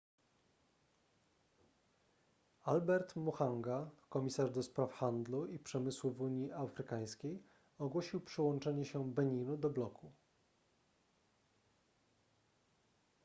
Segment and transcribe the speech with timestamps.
[2.71, 3.75] albert muchanga
[4.15, 7.43] komisarz ds handlu i przemysłu w unii afrykańskiej
[7.77, 10.11] ogłosił przyłączenie się beninu do bloku